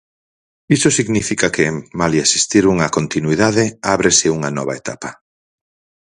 Iso 0.75 0.89
significa 0.99 1.51
que, 1.55 1.65
malia 1.99 2.25
existir 2.25 2.63
unha 2.73 2.91
continuidade, 2.97 3.63
ábrese 3.95 4.27
unha 4.37 4.51
nova 4.57 4.77
etapa. 4.81 5.09